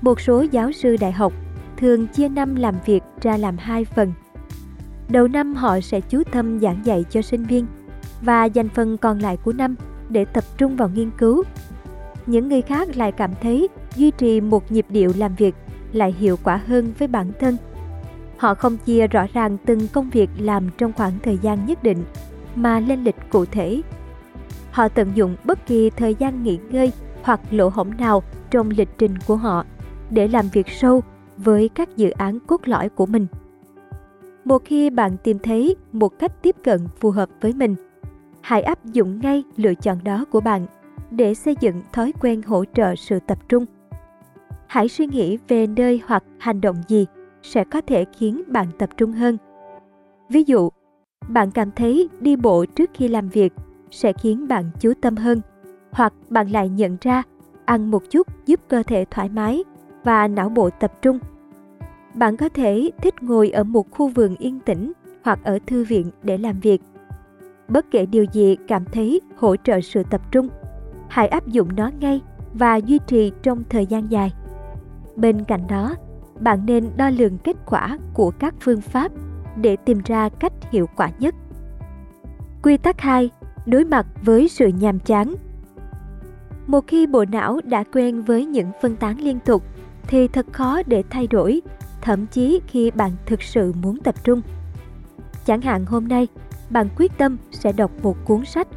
một 0.00 0.20
số 0.20 0.44
giáo 0.50 0.72
sư 0.72 0.96
đại 1.00 1.12
học 1.12 1.32
thường 1.76 2.06
chia 2.06 2.28
năm 2.28 2.54
làm 2.54 2.74
việc 2.86 3.02
ra 3.22 3.36
làm 3.36 3.56
hai 3.58 3.84
phần. 3.84 4.12
Đầu 5.08 5.28
năm 5.28 5.54
họ 5.54 5.80
sẽ 5.80 6.00
chú 6.00 6.22
tâm 6.32 6.60
giảng 6.60 6.86
dạy 6.86 7.04
cho 7.10 7.22
sinh 7.22 7.44
viên 7.44 7.66
và 8.20 8.44
dành 8.44 8.68
phần 8.68 8.96
còn 8.96 9.18
lại 9.18 9.36
của 9.36 9.52
năm 9.52 9.74
để 10.08 10.24
tập 10.24 10.44
trung 10.58 10.76
vào 10.76 10.88
nghiên 10.88 11.10
cứu. 11.18 11.42
Những 12.26 12.48
người 12.48 12.62
khác 12.62 12.96
lại 12.96 13.12
cảm 13.12 13.30
thấy 13.42 13.68
duy 13.96 14.10
trì 14.10 14.40
một 14.40 14.72
nhịp 14.72 14.86
điệu 14.88 15.12
làm 15.16 15.34
việc 15.34 15.54
lại 15.92 16.14
hiệu 16.18 16.36
quả 16.42 16.60
hơn 16.66 16.92
với 16.98 17.08
bản 17.08 17.32
thân. 17.40 17.56
Họ 18.38 18.54
không 18.54 18.76
chia 18.76 19.06
rõ 19.06 19.26
ràng 19.32 19.56
từng 19.66 19.88
công 19.92 20.10
việc 20.10 20.30
làm 20.38 20.70
trong 20.78 20.92
khoảng 20.92 21.12
thời 21.22 21.38
gian 21.38 21.66
nhất 21.66 21.82
định, 21.82 22.04
mà 22.54 22.80
lên 22.80 23.04
lịch 23.04 23.16
cụ 23.30 23.44
thể. 23.44 23.82
Họ 24.70 24.88
tận 24.88 25.12
dụng 25.14 25.36
bất 25.44 25.66
kỳ 25.66 25.90
thời 25.90 26.14
gian 26.14 26.42
nghỉ 26.42 26.58
ngơi 26.70 26.92
hoặc 27.22 27.40
lỗ 27.50 27.68
hổng 27.68 27.96
nào 27.96 28.22
trong 28.50 28.70
lịch 28.70 28.88
trình 28.98 29.14
của 29.26 29.36
họ 29.36 29.64
để 30.10 30.28
làm 30.28 30.48
việc 30.48 30.66
sâu 30.68 31.02
với 31.36 31.68
các 31.74 31.96
dự 31.96 32.10
án 32.10 32.38
cốt 32.46 32.68
lõi 32.68 32.88
của 32.88 33.06
mình. 33.06 33.26
Một 34.44 34.62
khi 34.64 34.90
bạn 34.90 35.16
tìm 35.22 35.38
thấy 35.38 35.76
một 35.92 36.18
cách 36.18 36.42
tiếp 36.42 36.56
cận 36.64 36.80
phù 37.00 37.10
hợp 37.10 37.28
với 37.40 37.52
mình, 37.52 37.74
hãy 38.40 38.62
áp 38.62 38.84
dụng 38.84 39.20
ngay 39.20 39.44
lựa 39.56 39.74
chọn 39.74 40.04
đó 40.04 40.24
của 40.30 40.40
bạn 40.40 40.66
để 41.10 41.34
xây 41.34 41.56
dựng 41.60 41.82
thói 41.92 42.12
quen 42.20 42.42
hỗ 42.42 42.64
trợ 42.74 42.94
sự 42.96 43.18
tập 43.26 43.38
trung. 43.48 43.66
Hãy 44.66 44.88
suy 44.88 45.06
nghĩ 45.06 45.38
về 45.48 45.66
nơi 45.66 46.02
hoặc 46.06 46.24
hành 46.38 46.60
động 46.60 46.76
gì 46.88 47.06
sẽ 47.42 47.64
có 47.64 47.80
thể 47.80 48.04
khiến 48.18 48.42
bạn 48.46 48.66
tập 48.78 48.90
trung 48.96 49.12
hơn. 49.12 49.36
Ví 50.28 50.44
dụ, 50.46 50.68
bạn 51.28 51.50
cảm 51.50 51.70
thấy 51.70 52.08
đi 52.20 52.36
bộ 52.36 52.64
trước 52.66 52.90
khi 52.94 53.08
làm 53.08 53.28
việc 53.28 53.52
sẽ 53.90 54.12
khiến 54.12 54.48
bạn 54.48 54.70
chú 54.80 54.92
tâm 55.00 55.16
hơn, 55.16 55.40
hoặc 55.90 56.12
bạn 56.30 56.50
lại 56.50 56.68
nhận 56.68 56.96
ra 57.00 57.22
ăn 57.64 57.90
một 57.90 58.02
chút 58.10 58.26
giúp 58.46 58.60
cơ 58.68 58.82
thể 58.82 59.04
thoải 59.10 59.28
mái 59.28 59.64
và 60.04 60.28
não 60.28 60.48
bộ 60.48 60.70
tập 60.70 60.92
trung. 61.02 61.18
Bạn 62.14 62.36
có 62.36 62.48
thể 62.48 62.90
thích 63.02 63.22
ngồi 63.22 63.50
ở 63.50 63.64
một 63.64 63.90
khu 63.90 64.08
vườn 64.08 64.36
yên 64.36 64.60
tĩnh 64.60 64.92
hoặc 65.24 65.38
ở 65.44 65.58
thư 65.66 65.84
viện 65.84 66.10
để 66.22 66.38
làm 66.38 66.60
việc. 66.60 66.82
Bất 67.68 67.90
kể 67.90 68.06
điều 68.06 68.24
gì 68.32 68.56
cảm 68.68 68.84
thấy 68.84 69.20
hỗ 69.36 69.56
trợ 69.56 69.80
sự 69.80 70.02
tập 70.10 70.20
trung, 70.32 70.48
hãy 71.08 71.28
áp 71.28 71.46
dụng 71.46 71.68
nó 71.76 71.90
ngay 72.00 72.20
và 72.54 72.76
duy 72.76 72.98
trì 73.06 73.32
trong 73.42 73.62
thời 73.70 73.86
gian 73.86 74.10
dài. 74.10 74.32
Bên 75.16 75.44
cạnh 75.44 75.66
đó, 75.68 75.94
bạn 76.40 76.66
nên 76.66 76.90
đo 76.96 77.10
lường 77.10 77.38
kết 77.38 77.56
quả 77.66 77.98
của 78.14 78.30
các 78.30 78.54
phương 78.60 78.80
pháp 78.80 79.12
để 79.56 79.76
tìm 79.76 80.00
ra 80.04 80.28
cách 80.28 80.52
hiệu 80.70 80.86
quả 80.96 81.10
nhất. 81.18 81.34
Quy 82.62 82.76
tắc 82.76 83.00
2 83.00 83.30
đối 83.66 83.84
mặt 83.84 84.06
với 84.22 84.48
sự 84.48 84.68
nhàm 84.68 84.98
chán. 84.98 85.34
Một 86.66 86.86
khi 86.86 87.06
bộ 87.06 87.24
não 87.32 87.60
đã 87.64 87.84
quen 87.92 88.22
với 88.22 88.46
những 88.46 88.70
phân 88.82 88.96
tán 88.96 89.20
liên 89.20 89.38
tục 89.40 89.62
thì 90.08 90.28
thật 90.28 90.46
khó 90.52 90.82
để 90.86 91.02
thay 91.10 91.26
đổi, 91.26 91.62
thậm 92.02 92.26
chí 92.26 92.60
khi 92.66 92.90
bạn 92.90 93.10
thực 93.26 93.42
sự 93.42 93.72
muốn 93.82 93.98
tập 93.98 94.14
trung. 94.24 94.42
Chẳng 95.46 95.60
hạn 95.60 95.84
hôm 95.84 96.08
nay, 96.08 96.28
bạn 96.70 96.88
quyết 96.96 97.12
tâm 97.18 97.36
sẽ 97.50 97.72
đọc 97.72 97.90
một 98.02 98.16
cuốn 98.24 98.44
sách, 98.44 98.68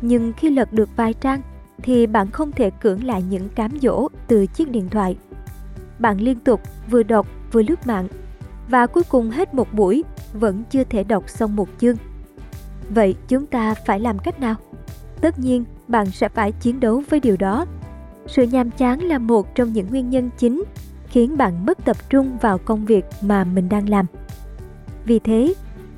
nhưng 0.00 0.32
khi 0.36 0.50
lật 0.50 0.72
được 0.72 0.88
vài 0.96 1.14
trang 1.14 1.42
thì 1.82 2.06
bạn 2.06 2.30
không 2.30 2.52
thể 2.52 2.70
cưỡng 2.70 3.04
lại 3.04 3.22
những 3.30 3.48
cám 3.48 3.70
dỗ 3.80 4.08
từ 4.28 4.46
chiếc 4.46 4.70
điện 4.70 4.88
thoại. 4.88 5.16
Bạn 5.98 6.20
liên 6.20 6.40
tục 6.40 6.60
vừa 6.90 7.02
đọc 7.02 7.26
vừa 7.52 7.62
lướt 7.62 7.86
mạng 7.86 8.08
và 8.68 8.86
cuối 8.86 9.02
cùng 9.08 9.30
hết 9.30 9.54
một 9.54 9.72
buổi 9.72 10.04
vẫn 10.32 10.62
chưa 10.70 10.84
thể 10.84 11.04
đọc 11.04 11.28
xong 11.28 11.56
một 11.56 11.68
chương 11.78 11.96
Vậy 12.90 13.14
chúng 13.28 13.46
ta 13.46 13.74
phải 13.74 14.00
làm 14.00 14.18
cách 14.18 14.40
nào? 14.40 14.54
Tất 15.20 15.38
nhiên, 15.38 15.64
bạn 15.88 16.10
sẽ 16.10 16.28
phải 16.28 16.52
chiến 16.52 16.80
đấu 16.80 17.02
với 17.10 17.20
điều 17.20 17.36
đó. 17.36 17.66
Sự 18.28 18.42
nhàm 18.42 18.70
chán 18.70 19.02
là 19.02 19.18
một 19.18 19.54
trong 19.54 19.72
những 19.72 19.86
nguyên 19.90 20.10
nhân 20.10 20.30
chính 20.38 20.64
khiến 21.06 21.36
bạn 21.36 21.66
mất 21.66 21.84
tập 21.84 21.96
trung 22.10 22.38
vào 22.40 22.58
công 22.58 22.84
việc 22.84 23.04
mà 23.22 23.44
mình 23.44 23.68
đang 23.68 23.88
làm. 23.88 24.06
Vì 25.04 25.18
thế, 25.18 25.54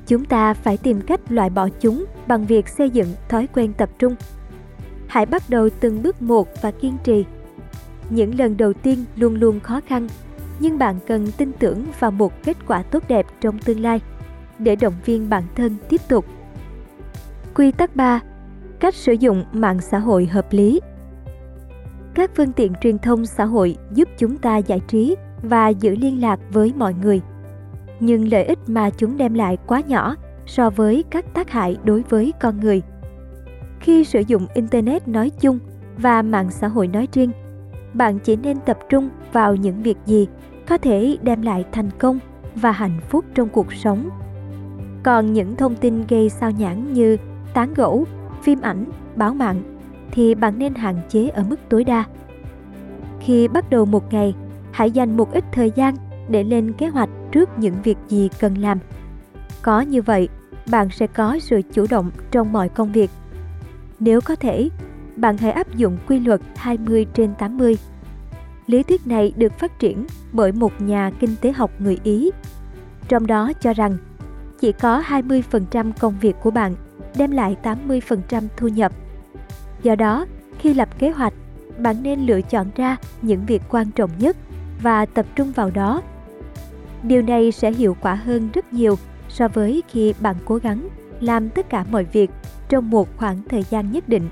chúng 0.07 0.25
ta 0.25 0.53
phải 0.53 0.77
tìm 0.77 1.01
cách 1.01 1.31
loại 1.31 1.49
bỏ 1.49 1.69
chúng 1.79 2.05
bằng 2.27 2.45
việc 2.45 2.67
xây 2.67 2.89
dựng 2.89 3.07
thói 3.29 3.47
quen 3.53 3.73
tập 3.73 3.89
trung. 3.99 4.15
Hãy 5.07 5.25
bắt 5.25 5.43
đầu 5.49 5.69
từng 5.79 6.03
bước 6.03 6.21
một 6.21 6.47
và 6.61 6.71
kiên 6.71 6.97
trì. 7.03 7.25
Những 8.09 8.39
lần 8.39 8.57
đầu 8.57 8.73
tiên 8.73 9.05
luôn 9.15 9.35
luôn 9.35 9.59
khó 9.59 9.81
khăn, 9.87 10.07
nhưng 10.59 10.77
bạn 10.77 10.95
cần 11.07 11.31
tin 11.37 11.51
tưởng 11.59 11.85
vào 11.99 12.11
một 12.11 12.43
kết 12.43 12.57
quả 12.67 12.83
tốt 12.83 13.03
đẹp 13.07 13.25
trong 13.41 13.59
tương 13.59 13.79
lai 13.79 13.99
để 14.59 14.75
động 14.75 14.93
viên 15.05 15.29
bản 15.29 15.43
thân 15.55 15.75
tiếp 15.89 16.01
tục 16.07 16.25
Quy 17.55 17.71
tắc 17.71 17.95
3. 17.95 18.19
Cách 18.79 18.95
sử 18.95 19.13
dụng 19.13 19.45
mạng 19.53 19.81
xã 19.81 19.99
hội 19.99 20.25
hợp 20.25 20.47
lý. 20.51 20.79
Các 22.13 22.31
phương 22.35 22.51
tiện 22.51 22.73
truyền 22.81 22.99
thông 22.99 23.25
xã 23.25 23.45
hội 23.45 23.77
giúp 23.93 24.09
chúng 24.17 24.37
ta 24.37 24.57
giải 24.57 24.79
trí 24.87 25.15
và 25.43 25.69
giữ 25.69 25.95
liên 25.95 26.21
lạc 26.21 26.39
với 26.51 26.73
mọi 26.77 26.93
người. 26.93 27.21
Nhưng 27.99 28.31
lợi 28.31 28.43
ích 28.43 28.59
mà 28.67 28.89
chúng 28.89 29.17
đem 29.17 29.33
lại 29.33 29.57
quá 29.67 29.81
nhỏ 29.87 30.15
so 30.45 30.69
với 30.69 31.03
các 31.09 31.33
tác 31.33 31.49
hại 31.49 31.77
đối 31.83 32.03
với 32.09 32.33
con 32.41 32.59
người. 32.59 32.81
Khi 33.79 34.03
sử 34.03 34.23
dụng 34.27 34.47
internet 34.53 35.07
nói 35.07 35.31
chung 35.39 35.59
và 35.97 36.21
mạng 36.21 36.51
xã 36.51 36.67
hội 36.67 36.87
nói 36.87 37.07
riêng, 37.13 37.31
bạn 37.93 38.19
chỉ 38.19 38.35
nên 38.35 38.57
tập 38.65 38.79
trung 38.89 39.09
vào 39.33 39.55
những 39.55 39.83
việc 39.83 39.97
gì 40.05 40.27
có 40.67 40.77
thể 40.77 41.17
đem 41.21 41.41
lại 41.41 41.65
thành 41.71 41.89
công 41.99 42.19
và 42.55 42.71
hạnh 42.71 42.99
phúc 43.09 43.25
trong 43.35 43.49
cuộc 43.49 43.73
sống. 43.73 44.09
Còn 45.03 45.33
những 45.33 45.55
thông 45.55 45.75
tin 45.75 46.03
gây 46.07 46.29
sao 46.29 46.51
nhãn 46.51 46.93
như 46.93 47.17
tán 47.53 47.73
gẫu, 47.73 48.05
phim 48.43 48.61
ảnh, 48.61 48.85
báo 49.15 49.33
mạng 49.33 49.61
thì 50.11 50.35
bạn 50.35 50.59
nên 50.59 50.75
hạn 50.75 50.95
chế 51.09 51.29
ở 51.29 51.43
mức 51.43 51.59
tối 51.69 51.83
đa. 51.83 52.03
Khi 53.19 53.47
bắt 53.47 53.69
đầu 53.69 53.85
một 53.85 54.13
ngày, 54.13 54.35
hãy 54.71 54.91
dành 54.91 55.17
một 55.17 55.31
ít 55.31 55.43
thời 55.51 55.71
gian 55.75 55.95
để 56.29 56.43
lên 56.43 56.73
kế 56.73 56.87
hoạch 56.87 57.09
trước 57.31 57.49
những 57.57 57.75
việc 57.83 57.97
gì 58.07 58.29
cần 58.39 58.55
làm. 58.57 58.79
Có 59.61 59.81
như 59.81 60.01
vậy, 60.01 60.29
bạn 60.71 60.89
sẽ 60.89 61.07
có 61.07 61.39
sự 61.41 61.61
chủ 61.73 61.85
động 61.89 62.11
trong 62.31 62.53
mọi 62.53 62.69
công 62.69 62.91
việc. 62.91 63.11
Nếu 63.99 64.21
có 64.21 64.35
thể, 64.35 64.69
bạn 65.15 65.37
hãy 65.37 65.51
áp 65.51 65.75
dụng 65.75 65.97
quy 66.07 66.19
luật 66.19 66.41
20 66.55 67.05
trên 67.13 67.33
80. 67.35 67.77
Lý 68.67 68.83
thuyết 68.83 69.07
này 69.07 69.33
được 69.35 69.59
phát 69.59 69.79
triển 69.79 70.05
bởi 70.31 70.51
một 70.51 70.81
nhà 70.81 71.11
kinh 71.19 71.35
tế 71.41 71.51
học 71.51 71.71
người 71.79 71.99
Ý. 72.03 72.31
Trong 73.07 73.27
đó 73.27 73.51
cho 73.61 73.73
rằng 73.73 73.97
chỉ 74.59 74.71
có 74.71 75.03
20% 75.07 75.91
công 75.99 76.19
việc 76.21 76.35
của 76.43 76.51
bạn 76.51 76.75
đem 77.17 77.31
lại 77.31 77.55
80% 77.63 78.43
thu 78.57 78.67
nhập. 78.67 78.91
Do 79.83 79.95
đó, 79.95 80.25
khi 80.59 80.73
lập 80.73 80.99
kế 80.99 81.09
hoạch, 81.09 81.33
bạn 81.77 81.95
nên 82.03 82.25
lựa 82.25 82.41
chọn 82.41 82.67
ra 82.75 82.97
những 83.21 83.45
việc 83.45 83.61
quan 83.69 83.91
trọng 83.91 84.09
nhất 84.19 84.37
và 84.81 85.05
tập 85.05 85.25
trung 85.35 85.51
vào 85.51 85.69
đó. 85.69 86.01
Điều 87.03 87.21
này 87.21 87.51
sẽ 87.51 87.71
hiệu 87.71 87.97
quả 88.01 88.15
hơn 88.15 88.49
rất 88.53 88.73
nhiều 88.73 88.95
so 89.29 89.47
với 89.47 89.83
khi 89.87 90.13
bạn 90.19 90.35
cố 90.45 90.55
gắng 90.55 90.87
làm 91.19 91.49
tất 91.49 91.69
cả 91.69 91.85
mọi 91.91 92.03
việc 92.03 92.31
trong 92.69 92.89
một 92.89 93.17
khoảng 93.17 93.37
thời 93.49 93.63
gian 93.63 93.91
nhất 93.91 94.09
định. 94.09 94.29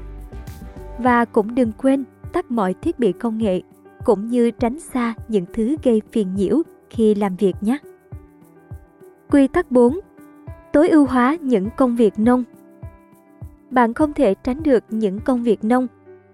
Và 0.98 1.26
cũng 1.26 1.56
đừng 1.56 1.72
quên 1.72 2.04
tắt 2.34 2.52
mọi 2.52 2.74
thiết 2.82 3.00
bị 3.00 3.12
công 3.12 3.38
nghệ 3.38 3.62
cũng 4.06 4.28
như 4.28 4.52
tránh 4.52 4.80
xa 4.80 5.14
những 5.28 5.46
thứ 5.54 5.76
gây 5.84 6.02
phiền 6.12 6.36
nhiễu 6.36 6.62
khi 6.90 7.16
làm 7.16 7.36
việc 7.36 7.56
nhé. 7.62 7.78
Quy 9.30 9.48
tắc 9.48 9.72
4. 9.72 10.00
Tối 10.74 10.90
ưu 10.90 11.06
hóa 11.06 11.38
những 11.42 11.70
công 11.78 11.96
việc 11.96 12.20
nông 12.20 12.44
bạn 13.72 13.94
không 13.94 14.14
thể 14.14 14.34
tránh 14.34 14.64
được 14.64 14.84
những 14.90 15.20
công 15.20 15.44
việc 15.44 15.64
nông, 15.64 15.88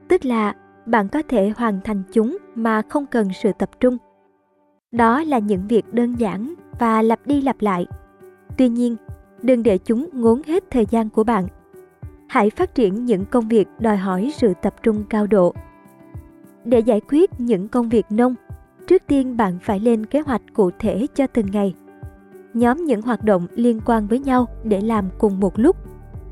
tức 0.07 0.25
là 0.25 0.53
bạn 0.85 1.09
có 1.09 1.21
thể 1.27 1.53
hoàn 1.57 1.79
thành 1.83 2.03
chúng 2.11 2.37
mà 2.55 2.81
không 2.89 3.05
cần 3.05 3.29
sự 3.33 3.51
tập 3.59 3.69
trung. 3.79 3.97
Đó 4.91 5.23
là 5.23 5.39
những 5.39 5.67
việc 5.67 5.93
đơn 5.93 6.15
giản 6.19 6.53
và 6.79 7.01
lặp 7.01 7.27
đi 7.27 7.41
lặp 7.41 7.61
lại. 7.61 7.87
Tuy 8.57 8.69
nhiên, 8.69 8.95
đừng 9.41 9.63
để 9.63 9.77
chúng 9.77 10.09
ngốn 10.13 10.41
hết 10.47 10.63
thời 10.71 10.85
gian 10.85 11.09
của 11.09 11.23
bạn. 11.23 11.47
Hãy 12.27 12.49
phát 12.49 12.75
triển 12.75 13.05
những 13.05 13.25
công 13.25 13.47
việc 13.47 13.67
đòi 13.79 13.97
hỏi 13.97 14.33
sự 14.35 14.53
tập 14.61 14.75
trung 14.83 15.03
cao 15.09 15.27
độ. 15.27 15.53
Để 16.65 16.79
giải 16.79 17.01
quyết 17.09 17.29
những 17.37 17.67
công 17.67 17.89
việc 17.89 18.05
nông, 18.09 18.35
trước 18.87 19.03
tiên 19.07 19.37
bạn 19.37 19.57
phải 19.61 19.79
lên 19.79 20.05
kế 20.05 20.19
hoạch 20.19 20.41
cụ 20.53 20.71
thể 20.79 21.07
cho 21.13 21.27
từng 21.27 21.45
ngày. 21.51 21.75
Nhóm 22.53 22.85
những 22.85 23.01
hoạt 23.01 23.23
động 23.23 23.47
liên 23.55 23.79
quan 23.85 24.07
với 24.07 24.19
nhau 24.19 24.47
để 24.63 24.81
làm 24.81 25.09
cùng 25.17 25.39
một 25.39 25.59
lúc 25.59 25.75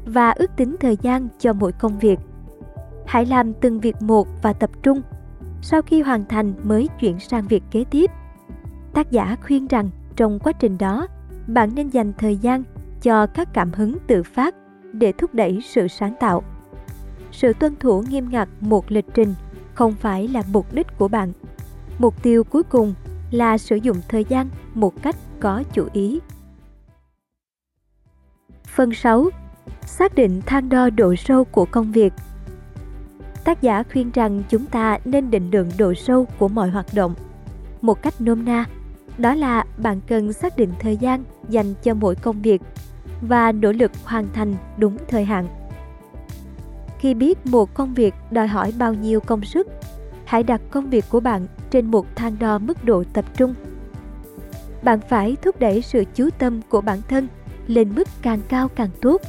và 0.05 0.31
ước 0.31 0.51
tính 0.57 0.75
thời 0.79 0.97
gian 1.01 1.27
cho 1.39 1.53
mỗi 1.53 1.71
công 1.71 1.99
việc. 1.99 2.19
Hãy 3.05 3.25
làm 3.25 3.53
từng 3.53 3.79
việc 3.79 4.01
một 4.01 4.27
và 4.41 4.53
tập 4.53 4.69
trung. 4.83 5.01
Sau 5.61 5.81
khi 5.81 6.01
hoàn 6.01 6.25
thành 6.25 6.53
mới 6.63 6.89
chuyển 6.99 7.19
sang 7.19 7.47
việc 7.47 7.63
kế 7.71 7.83
tiếp. 7.91 8.11
Tác 8.93 9.11
giả 9.11 9.37
khuyên 9.41 9.67
rằng 9.67 9.89
trong 10.15 10.39
quá 10.39 10.53
trình 10.53 10.77
đó, 10.77 11.07
bạn 11.47 11.69
nên 11.75 11.89
dành 11.89 12.13
thời 12.17 12.37
gian 12.37 12.63
cho 13.01 13.27
các 13.27 13.53
cảm 13.53 13.71
hứng 13.71 13.97
tự 14.07 14.23
phát 14.23 14.55
để 14.93 15.11
thúc 15.11 15.33
đẩy 15.33 15.59
sự 15.63 15.87
sáng 15.87 16.13
tạo. 16.19 16.43
Sự 17.31 17.53
tuân 17.53 17.75
thủ 17.75 18.03
nghiêm 18.09 18.29
ngặt 18.29 18.49
một 18.59 18.91
lịch 18.91 19.05
trình 19.13 19.33
không 19.73 19.93
phải 19.93 20.27
là 20.27 20.43
mục 20.51 20.73
đích 20.73 20.87
của 20.97 21.07
bạn. 21.07 21.31
Mục 21.99 22.23
tiêu 22.23 22.43
cuối 22.43 22.63
cùng 22.63 22.93
là 23.31 23.57
sử 23.57 23.75
dụng 23.75 23.97
thời 24.09 24.25
gian 24.25 24.49
một 24.73 24.93
cách 25.01 25.15
có 25.39 25.63
chủ 25.73 25.87
ý. 25.93 26.19
Phần 28.67 28.93
6. 28.93 29.29
Xác 29.85 30.15
định 30.15 30.41
thang 30.45 30.69
đo 30.69 30.89
độ 30.89 31.15
sâu 31.15 31.43
của 31.43 31.65
công 31.65 31.91
việc. 31.91 32.13
Tác 33.43 33.61
giả 33.61 33.83
khuyên 33.91 34.11
rằng 34.13 34.43
chúng 34.49 34.65
ta 34.65 34.99
nên 35.05 35.31
định 35.31 35.51
lượng 35.51 35.69
độ 35.77 35.93
sâu 35.93 36.27
của 36.39 36.47
mọi 36.47 36.69
hoạt 36.69 36.85
động. 36.93 37.13
Một 37.81 38.01
cách 38.01 38.13
nôm 38.19 38.45
na, 38.45 38.65
đó 39.17 39.33
là 39.33 39.65
bạn 39.77 39.99
cần 40.07 40.33
xác 40.33 40.57
định 40.57 40.69
thời 40.79 40.97
gian 40.97 41.23
dành 41.49 41.73
cho 41.83 41.93
mỗi 41.93 42.15
công 42.15 42.41
việc 42.41 42.61
và 43.21 43.51
nỗ 43.51 43.71
lực 43.71 43.91
hoàn 44.03 44.27
thành 44.33 44.55
đúng 44.77 44.97
thời 45.07 45.25
hạn. 45.25 45.47
Khi 46.99 47.13
biết 47.13 47.45
một 47.45 47.73
công 47.73 47.93
việc 47.93 48.13
đòi 48.31 48.47
hỏi 48.47 48.73
bao 48.77 48.93
nhiêu 48.93 49.19
công 49.19 49.45
sức, 49.45 49.67
hãy 50.25 50.43
đặt 50.43 50.61
công 50.71 50.89
việc 50.89 51.05
của 51.09 51.19
bạn 51.19 51.47
trên 51.69 51.91
một 51.91 52.05
thang 52.15 52.35
đo 52.39 52.59
mức 52.59 52.83
độ 52.85 53.03
tập 53.13 53.25
trung. 53.37 53.53
Bạn 54.83 54.99
phải 55.09 55.35
thúc 55.41 55.59
đẩy 55.59 55.81
sự 55.81 56.03
chú 56.15 56.29
tâm 56.37 56.61
của 56.69 56.81
bản 56.81 56.99
thân 57.09 57.27
lên 57.67 57.95
mức 57.95 58.07
càng 58.21 58.39
cao 58.47 58.67
càng 58.67 58.89
tốt. 59.01 59.21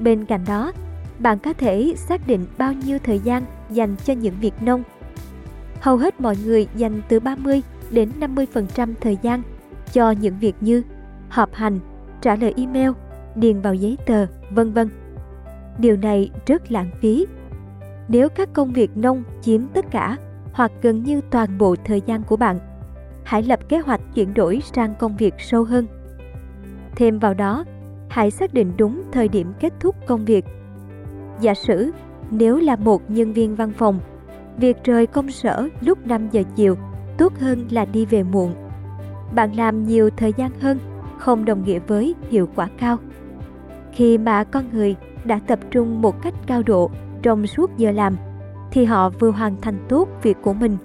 Bên 0.00 0.24
cạnh 0.24 0.44
đó, 0.46 0.72
bạn 1.18 1.38
có 1.38 1.52
thể 1.52 1.94
xác 1.96 2.26
định 2.26 2.46
bao 2.58 2.72
nhiêu 2.72 2.98
thời 3.04 3.18
gian 3.18 3.42
dành 3.70 3.96
cho 4.04 4.12
những 4.12 4.34
việc 4.40 4.54
nông. 4.62 4.82
Hầu 5.80 5.96
hết 5.96 6.20
mọi 6.20 6.36
người 6.44 6.66
dành 6.76 7.02
từ 7.08 7.20
30 7.20 7.62
đến 7.90 8.10
50% 8.20 8.94
thời 9.00 9.18
gian 9.22 9.42
cho 9.92 10.10
những 10.10 10.38
việc 10.38 10.54
như 10.60 10.82
họp 11.28 11.54
hành, 11.54 11.78
trả 12.20 12.36
lời 12.36 12.54
email, 12.56 12.90
điền 13.34 13.60
vào 13.60 13.74
giấy 13.74 13.98
tờ, 14.06 14.26
vân 14.50 14.72
vân. 14.72 14.90
Điều 15.78 15.96
này 15.96 16.30
rất 16.46 16.72
lãng 16.72 16.90
phí. 17.00 17.26
Nếu 18.08 18.28
các 18.28 18.52
công 18.52 18.72
việc 18.72 18.96
nông 18.96 19.24
chiếm 19.42 19.66
tất 19.74 19.84
cả 19.90 20.16
hoặc 20.52 20.72
gần 20.82 21.02
như 21.02 21.20
toàn 21.30 21.58
bộ 21.58 21.76
thời 21.84 22.02
gian 22.06 22.22
của 22.22 22.36
bạn, 22.36 22.58
hãy 23.24 23.42
lập 23.42 23.60
kế 23.68 23.78
hoạch 23.78 24.00
chuyển 24.14 24.34
đổi 24.34 24.62
sang 24.72 24.94
công 24.98 25.16
việc 25.16 25.34
sâu 25.38 25.64
hơn. 25.64 25.86
Thêm 26.96 27.18
vào 27.18 27.34
đó, 27.34 27.64
hãy 28.08 28.30
xác 28.30 28.54
định 28.54 28.72
đúng 28.76 29.02
thời 29.12 29.28
điểm 29.28 29.52
kết 29.60 29.72
thúc 29.80 29.96
công 30.06 30.24
việc. 30.24 30.44
Giả 31.40 31.54
sử, 31.54 31.90
nếu 32.30 32.56
là 32.56 32.76
một 32.76 33.10
nhân 33.10 33.32
viên 33.32 33.56
văn 33.56 33.72
phòng, 33.78 34.00
việc 34.56 34.76
rời 34.84 35.06
công 35.06 35.30
sở 35.30 35.68
lúc 35.80 36.06
5 36.06 36.28
giờ 36.32 36.42
chiều 36.56 36.76
tốt 37.18 37.32
hơn 37.38 37.66
là 37.70 37.84
đi 37.84 38.06
về 38.06 38.22
muộn. 38.22 38.54
Bạn 39.34 39.56
làm 39.56 39.84
nhiều 39.84 40.10
thời 40.16 40.32
gian 40.36 40.50
hơn 40.60 40.78
không 41.18 41.44
đồng 41.44 41.64
nghĩa 41.64 41.78
với 41.86 42.14
hiệu 42.30 42.48
quả 42.54 42.68
cao. 42.78 42.96
Khi 43.92 44.18
mà 44.18 44.44
con 44.44 44.64
người 44.72 44.96
đã 45.24 45.40
tập 45.46 45.58
trung 45.70 46.02
một 46.02 46.22
cách 46.22 46.34
cao 46.46 46.62
độ 46.62 46.90
trong 47.22 47.46
suốt 47.46 47.76
giờ 47.76 47.90
làm 47.90 48.16
thì 48.70 48.84
họ 48.84 49.10
vừa 49.10 49.30
hoàn 49.30 49.60
thành 49.60 49.78
tốt 49.88 50.08
việc 50.22 50.36
của 50.42 50.52
mình, 50.52 50.76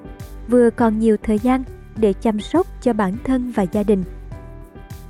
vừa 0.48 0.70
còn 0.70 1.00
nhiều 1.00 1.18
thời 1.24 1.40
gian 1.40 1.64
để 1.96 2.14
chăm 2.14 2.40
sóc 2.40 2.68
cho 2.82 2.94
bản 2.94 3.14
thân 3.24 3.52
và 3.56 3.64
gia 3.64 3.84
đình. 3.84 4.04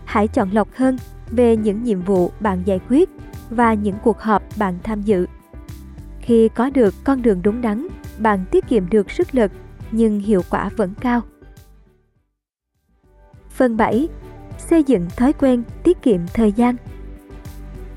Hãy 0.05 0.27
chọn 0.27 0.49
lọc 0.51 0.67
hơn 0.75 0.97
về 1.35 1.57
những 1.57 1.83
nhiệm 1.83 2.01
vụ 2.01 2.31
bạn 2.39 2.61
giải 2.65 2.79
quyết 2.89 3.09
và 3.49 3.73
những 3.73 3.95
cuộc 4.03 4.19
họp 4.19 4.43
bạn 4.57 4.77
tham 4.83 5.01
dự. 5.01 5.25
Khi 6.21 6.49
có 6.49 6.69
được 6.69 6.93
con 7.03 7.21
đường 7.21 7.41
đúng 7.41 7.61
đắn, 7.61 7.87
bạn 8.17 8.45
tiết 8.51 8.67
kiệm 8.67 8.89
được 8.89 9.11
sức 9.11 9.35
lực 9.35 9.51
nhưng 9.91 10.19
hiệu 10.19 10.41
quả 10.49 10.69
vẫn 10.77 10.93
cao. 11.01 11.21
Phần 13.49 13.77
7. 13.77 14.07
Xây 14.57 14.83
dựng 14.83 15.05
thói 15.17 15.33
quen 15.33 15.63
tiết 15.83 16.01
kiệm 16.01 16.19
thời 16.33 16.51
gian. 16.51 16.75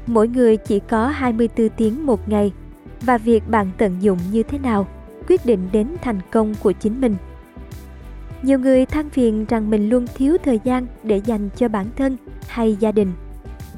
Mỗi 0.06 0.28
người 0.28 0.56
chỉ 0.56 0.80
có 0.80 1.06
24 1.08 1.68
tiếng 1.68 2.06
một 2.06 2.28
ngày 2.28 2.52
và 3.00 3.18
việc 3.18 3.48
bạn 3.48 3.70
tận 3.78 3.96
dụng 4.00 4.18
như 4.32 4.42
thế 4.42 4.58
nào 4.58 4.86
quyết 5.28 5.46
định 5.46 5.68
đến 5.72 5.88
thành 6.02 6.20
công 6.30 6.54
của 6.62 6.72
chính 6.72 7.00
mình. 7.00 7.16
Nhiều 8.42 8.58
người 8.58 8.86
than 8.86 9.10
phiền 9.10 9.44
rằng 9.48 9.70
mình 9.70 9.88
luôn 9.88 10.06
thiếu 10.14 10.36
thời 10.44 10.60
gian 10.64 10.86
để 11.02 11.16
dành 11.16 11.48
cho 11.56 11.68
bản 11.68 11.86
thân 11.96 12.16
hay 12.48 12.76
gia 12.80 12.92
đình. 12.92 13.12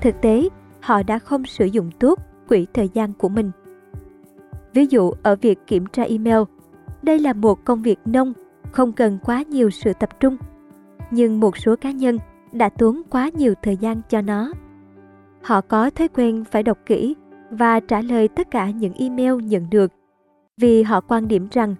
Thực 0.00 0.21
tế, 0.21 0.49
họ 0.81 1.02
đã 1.02 1.19
không 1.19 1.45
sử 1.45 1.64
dụng 1.64 1.90
tốt 1.99 2.19
quỹ 2.49 2.67
thời 2.75 2.88
gian 2.95 3.12
của 3.12 3.28
mình. 3.28 3.50
Ví 4.75 4.87
dụ 4.87 5.12
ở 5.23 5.37
việc 5.37 5.59
kiểm 5.67 5.87
tra 5.87 6.02
email, 6.02 6.43
đây 7.02 7.19
là 7.19 7.33
một 7.33 7.64
công 7.64 7.83
việc 7.83 7.99
nông, 8.05 8.33
không 8.73 8.93
cần 8.93 9.19
quá 9.25 9.43
nhiều 9.49 9.71
sự 9.71 9.93
tập 10.00 10.21
trung. 10.21 10.37
Nhưng 11.11 11.40
một 11.40 11.57
số 11.57 11.76
cá 11.76 11.90
nhân 11.90 12.19
đã 12.52 12.69
tốn 12.69 13.02
quá 13.11 13.31
nhiều 13.35 13.55
thời 13.62 13.76
gian 13.76 14.00
cho 14.09 14.21
nó. 14.21 14.52
Họ 15.43 15.61
có 15.61 15.90
thói 15.90 16.09
quen 16.09 16.45
phải 16.50 16.62
đọc 16.62 16.78
kỹ 16.87 17.14
và 17.50 17.81
trả 17.81 18.00
lời 18.00 18.28
tất 18.28 18.50
cả 18.50 18.71
những 18.71 18.93
email 18.93 19.35
nhận 19.43 19.71
được 19.71 19.93
vì 20.59 20.83
họ 20.83 21.00
quan 21.00 21.28
điểm 21.28 21.49
rằng 21.50 21.75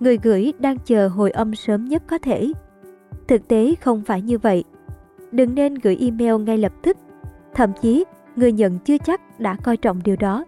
người 0.00 0.18
gửi 0.22 0.52
đang 0.58 0.78
chờ 0.78 1.08
hồi 1.08 1.30
âm 1.30 1.54
sớm 1.54 1.84
nhất 1.84 2.02
có 2.06 2.18
thể. 2.18 2.52
Thực 3.28 3.48
tế 3.48 3.74
không 3.80 4.02
phải 4.02 4.22
như 4.22 4.38
vậy. 4.38 4.64
Đừng 5.32 5.54
nên 5.54 5.74
gửi 5.74 5.96
email 6.00 6.42
ngay 6.42 6.58
lập 6.58 6.72
tức. 6.82 6.96
Thậm 7.54 7.72
chí, 7.82 8.04
người 8.36 8.52
nhận 8.52 8.78
chưa 8.78 8.98
chắc 8.98 9.40
đã 9.40 9.56
coi 9.62 9.76
trọng 9.76 10.00
điều 10.04 10.16
đó. 10.16 10.44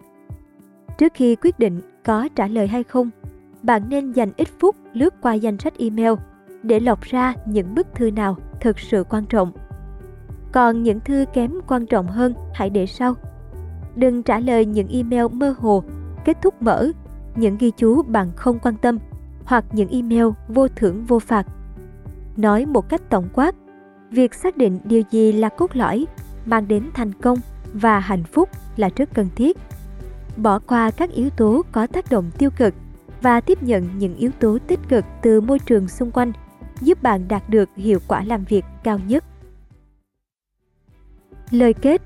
Trước 0.97 1.13
khi 1.15 1.35
quyết 1.35 1.59
định 1.59 1.81
có 2.05 2.29
trả 2.35 2.47
lời 2.47 2.67
hay 2.67 2.83
không, 2.83 3.09
bạn 3.63 3.81
nên 3.89 4.11
dành 4.11 4.31
ít 4.37 4.47
phút 4.59 4.75
lướt 4.93 5.21
qua 5.21 5.33
danh 5.33 5.57
sách 5.57 5.77
email 5.77 6.13
để 6.63 6.79
lọc 6.79 7.01
ra 7.01 7.33
những 7.45 7.75
bức 7.75 7.87
thư 7.95 8.11
nào 8.11 8.37
thực 8.61 8.79
sự 8.79 9.03
quan 9.09 9.25
trọng. 9.25 9.51
Còn 10.51 10.83
những 10.83 10.99
thư 10.99 11.25
kém 11.33 11.51
quan 11.67 11.85
trọng 11.85 12.07
hơn 12.07 12.33
hãy 12.53 12.69
để 12.69 12.85
sau. 12.85 13.15
Đừng 13.95 14.23
trả 14.23 14.39
lời 14.39 14.65
những 14.65 14.87
email 14.87 15.25
mơ 15.31 15.55
hồ, 15.59 15.83
kết 16.25 16.37
thúc 16.41 16.61
mở, 16.61 16.91
những 17.35 17.57
ghi 17.57 17.71
chú 17.77 18.03
bạn 18.03 18.27
không 18.35 18.59
quan 18.59 18.75
tâm 18.77 18.97
hoặc 19.45 19.65
những 19.71 19.89
email 19.89 20.25
vô 20.47 20.67
thưởng 20.67 21.05
vô 21.05 21.19
phạt. 21.19 21.47
Nói 22.37 22.65
một 22.65 22.89
cách 22.89 23.01
tổng 23.09 23.29
quát, 23.33 23.55
việc 24.11 24.33
xác 24.33 24.57
định 24.57 24.79
điều 24.83 25.01
gì 25.11 25.31
là 25.31 25.49
cốt 25.49 25.75
lõi 25.75 26.05
mang 26.47 26.67
đến 26.67 26.89
thành 26.93 27.13
công 27.13 27.37
và 27.73 27.99
hạnh 27.99 28.23
phúc 28.23 28.49
là 28.75 28.89
rất 28.95 29.09
cần 29.13 29.29
thiết. 29.35 29.57
Bỏ 30.37 30.59
qua 30.59 30.91
các 30.91 31.11
yếu 31.11 31.29
tố 31.29 31.61
có 31.71 31.87
tác 31.87 32.11
động 32.11 32.31
tiêu 32.37 32.49
cực 32.57 32.73
và 33.21 33.41
tiếp 33.41 33.63
nhận 33.63 33.87
những 33.97 34.15
yếu 34.15 34.31
tố 34.39 34.57
tích 34.67 34.79
cực 34.89 35.05
từ 35.21 35.41
môi 35.41 35.59
trường 35.59 35.87
xung 35.87 36.11
quanh 36.11 36.31
giúp 36.81 37.03
bạn 37.03 37.27
đạt 37.27 37.49
được 37.49 37.69
hiệu 37.75 37.99
quả 38.07 38.23
làm 38.23 38.43
việc 38.43 38.65
cao 38.83 38.99
nhất. 39.07 39.23
Lời 41.51 41.73
kết 41.73 42.01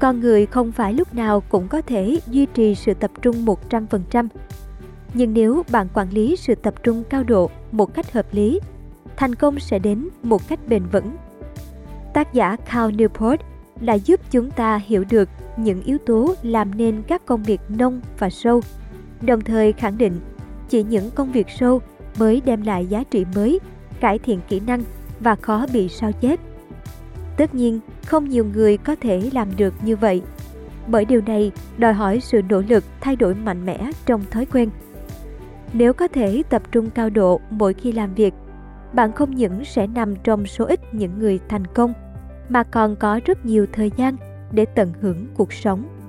Con 0.00 0.20
người 0.20 0.46
không 0.46 0.72
phải 0.72 0.92
lúc 0.92 1.14
nào 1.14 1.40
cũng 1.40 1.68
có 1.68 1.80
thể 1.80 2.20
duy 2.26 2.46
trì 2.46 2.74
sự 2.74 2.94
tập 2.94 3.10
trung 3.22 3.44
100%. 3.44 4.28
Nhưng 5.14 5.32
nếu 5.32 5.62
bạn 5.70 5.88
quản 5.94 6.10
lý 6.10 6.36
sự 6.36 6.54
tập 6.54 6.74
trung 6.82 7.04
cao 7.10 7.24
độ 7.24 7.50
một 7.72 7.94
cách 7.94 8.12
hợp 8.12 8.26
lý, 8.32 8.60
thành 9.16 9.34
công 9.34 9.60
sẽ 9.60 9.78
đến 9.78 10.08
một 10.22 10.48
cách 10.48 10.60
bền 10.68 10.82
vững. 10.92 11.16
Tác 12.14 12.32
giả 12.32 12.56
Cal 12.56 12.90
Newport 12.90 13.36
đã 13.82 13.94
giúp 13.94 14.20
chúng 14.30 14.50
ta 14.50 14.80
hiểu 14.86 15.04
được 15.10 15.28
những 15.56 15.82
yếu 15.82 15.98
tố 15.98 16.34
làm 16.42 16.70
nên 16.76 17.02
các 17.02 17.26
công 17.26 17.42
việc 17.42 17.60
nông 17.68 18.00
và 18.18 18.30
sâu, 18.30 18.60
đồng 19.20 19.40
thời 19.40 19.72
khẳng 19.72 19.98
định 19.98 20.20
chỉ 20.68 20.82
những 20.82 21.10
công 21.10 21.32
việc 21.32 21.46
sâu 21.58 21.80
mới 22.18 22.42
đem 22.44 22.62
lại 22.62 22.86
giá 22.86 23.04
trị 23.10 23.24
mới, 23.34 23.60
cải 24.00 24.18
thiện 24.18 24.40
kỹ 24.48 24.60
năng 24.66 24.82
và 25.20 25.34
khó 25.34 25.66
bị 25.72 25.88
sao 25.88 26.12
chép. 26.12 26.40
Tất 27.36 27.54
nhiên, 27.54 27.80
không 28.06 28.28
nhiều 28.28 28.46
người 28.54 28.76
có 28.76 28.96
thể 29.00 29.30
làm 29.32 29.48
được 29.56 29.74
như 29.84 29.96
vậy. 29.96 30.22
Bởi 30.86 31.04
điều 31.04 31.20
này 31.26 31.52
đòi 31.78 31.92
hỏi 31.92 32.20
sự 32.20 32.42
nỗ 32.48 32.62
lực 32.68 32.84
thay 33.00 33.16
đổi 33.16 33.34
mạnh 33.34 33.66
mẽ 33.66 33.90
trong 34.06 34.22
thói 34.30 34.46
quen. 34.46 34.70
Nếu 35.72 35.92
có 35.92 36.08
thể 36.08 36.42
tập 36.48 36.62
trung 36.72 36.90
cao 36.90 37.10
độ 37.10 37.40
mỗi 37.50 37.74
khi 37.74 37.92
làm 37.92 38.14
việc, 38.14 38.34
bạn 38.92 39.12
không 39.12 39.30
những 39.30 39.64
sẽ 39.64 39.86
nằm 39.86 40.16
trong 40.16 40.46
số 40.46 40.64
ít 40.64 40.94
những 40.94 41.18
người 41.18 41.40
thành 41.48 41.66
công, 41.66 41.92
mà 42.52 42.62
còn 42.62 42.96
có 42.96 43.20
rất 43.24 43.46
nhiều 43.46 43.66
thời 43.72 43.90
gian 43.96 44.16
để 44.52 44.64
tận 44.64 44.92
hưởng 45.00 45.26
cuộc 45.34 45.52
sống. 45.52 46.01